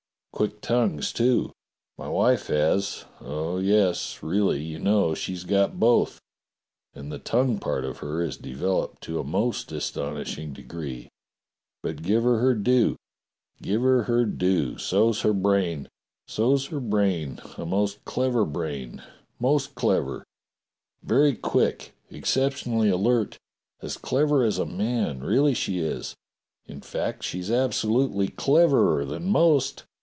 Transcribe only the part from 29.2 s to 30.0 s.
most.